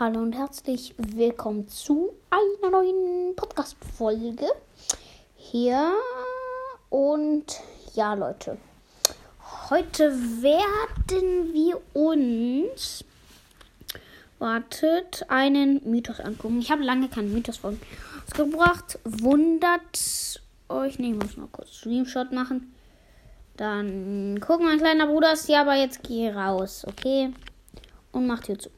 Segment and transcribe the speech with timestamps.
[0.00, 4.46] Hallo und herzlich willkommen zu einer neuen Podcast-Folge
[5.34, 5.92] hier.
[6.88, 7.46] Und
[7.94, 8.58] ja, Leute,
[9.70, 13.04] heute werden wir uns,
[14.38, 16.60] wartet, einen Mythos angucken.
[16.60, 17.80] Ich habe lange keinen Mythos von
[18.36, 19.00] gebracht.
[19.02, 22.72] Wundert euch nicht, ich muss mal kurz Screenshot machen.
[23.56, 27.32] Dann gucken, mein kleiner Bruder ja, aber jetzt geh raus, okay?
[28.12, 28.70] Und macht hier zu.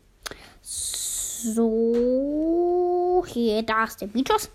[0.63, 1.00] So,
[3.27, 4.51] hier, da ist der Mythos.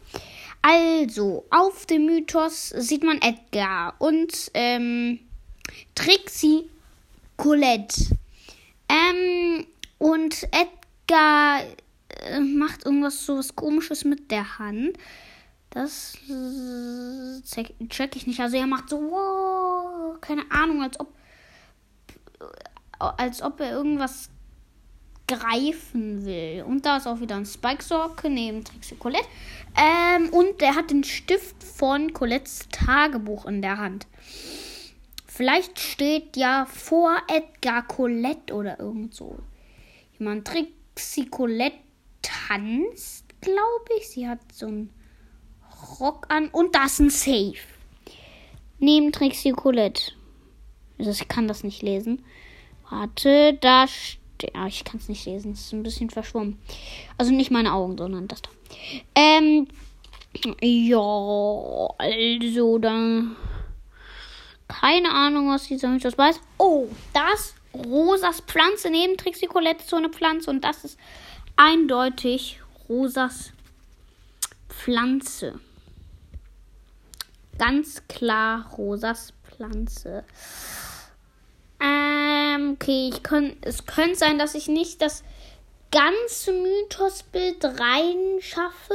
[0.62, 5.20] Also, auf dem Mythos sieht man Edgar und ähm,
[5.94, 6.70] Trixie
[7.38, 8.18] Colette.
[8.90, 9.66] Ähm,
[9.98, 11.62] und Edgar
[12.10, 14.98] äh, macht irgendwas so was komisches mit der Hand.
[15.70, 16.18] Das
[17.90, 18.40] check ich nicht.
[18.40, 21.14] Also er macht so, wow, keine Ahnung, als ob
[22.98, 24.30] als ob er irgendwas
[25.28, 26.64] greifen will.
[26.68, 29.28] Und da ist auch wieder ein Spike-Socke neben Trixie Colette.
[29.78, 34.08] Ähm, und er hat den Stift von Colettes Tagebuch in der Hand.
[35.26, 39.38] Vielleicht steht ja vor Edgar Colette oder irgend so.
[40.18, 41.78] Jemand Trixie Colette
[42.22, 44.08] tanzt, glaube ich.
[44.08, 44.94] Sie hat so einen
[46.00, 47.58] Rock an und da ist ein Safe.
[48.80, 50.14] Neben Trixie Colette.
[50.98, 52.24] Also ich kann das nicht lesen.
[52.90, 55.52] Warte, da steht ja, ich kann es nicht lesen.
[55.54, 56.60] Es ist ein bisschen verschwommen.
[57.18, 58.50] Also nicht meine Augen, sondern das da.
[59.16, 59.68] Ähm,
[60.62, 61.00] ja,
[61.98, 63.36] also dann.
[64.68, 66.40] Keine Ahnung, was dieser Mythos weiß.
[66.58, 71.00] Oh, das Rosas Pflanze neben Trixie Colette ist so eine Pflanze und das ist
[71.56, 73.52] eindeutig Rosas
[74.70, 75.60] Pflanze.
[77.58, 80.24] Ganz klar Rosas Pflanze.
[82.56, 85.24] Ähm, okay, ich kann, es könnte sein, dass ich nicht das
[85.92, 88.94] ganze Mythosbild reinschaffe.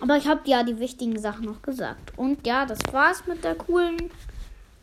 [0.00, 2.12] Aber ich habe ja die wichtigen Sachen noch gesagt.
[2.18, 4.10] Und ja, das war's mit der coolen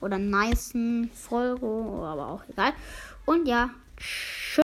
[0.01, 2.73] oder nicen Folge, aber auch egal.
[3.25, 4.53] Und ja, tschüss.